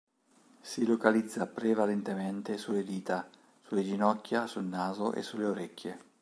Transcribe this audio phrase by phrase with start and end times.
[0.61, 3.29] Si localizza prevalentemente sulle dita,
[3.61, 5.99] sulle ginocchia, sul naso e sulle orecchie.